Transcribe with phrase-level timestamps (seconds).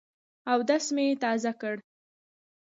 [0.51, 1.75] اودس مي تازه کړ.